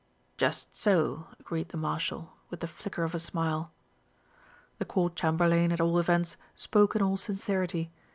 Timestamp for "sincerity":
7.17-7.91